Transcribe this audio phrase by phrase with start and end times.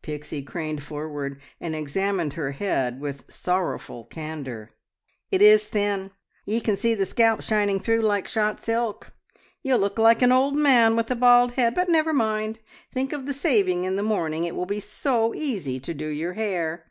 [0.00, 4.70] Pixie craned forward and examined her head with sorrowful candour.
[5.30, 6.10] "It is thin!
[6.46, 9.12] Ye can see the scalp shining through like shot silk.
[9.62, 12.60] You'll look like an old man with a bald head; but never mind!
[12.94, 14.44] Think of the saving in the morning!
[14.44, 16.90] It will be so easy to do your hair!"